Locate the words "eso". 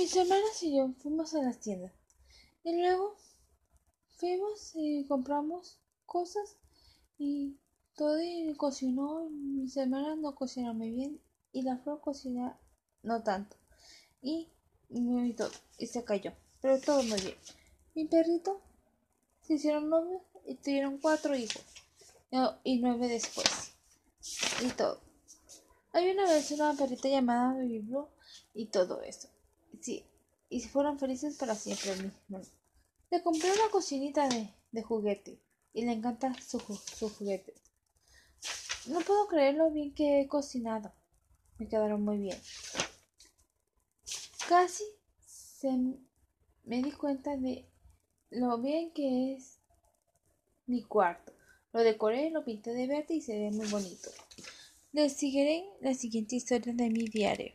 29.02-29.28